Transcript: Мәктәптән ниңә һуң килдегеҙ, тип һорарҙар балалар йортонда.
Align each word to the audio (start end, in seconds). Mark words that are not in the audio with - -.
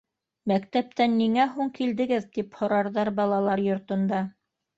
Мәктәптән 0.51 1.13
ниңә 1.19 1.45
һуң 1.57 1.69
килдегеҙ, 1.75 2.25
тип 2.39 2.59
һорарҙар 2.63 3.13
балалар 3.21 3.63
йортонда. 3.69 4.25